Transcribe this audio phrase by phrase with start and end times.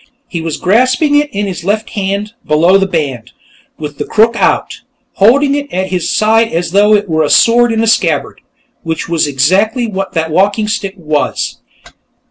[0.27, 3.33] He was grasping it in his left hand, below the band,
[3.77, 4.81] with the crook out,
[5.21, 8.41] holding it at his side as though it were a sword in a scabbard,
[8.81, 11.59] which was exactly what that walking stick was.